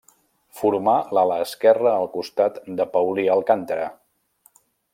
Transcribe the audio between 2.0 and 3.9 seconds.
costat de Paulí Alcàntara.